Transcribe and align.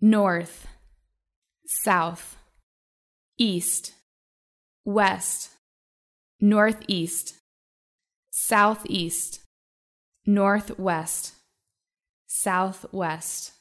north, 0.00 0.66
south, 1.66 2.36
east, 3.38 3.94
west, 4.84 5.50
northeast, 6.40 7.34
southeast, 8.30 9.40
northwest, 10.26 11.34
southwest. 12.26 13.53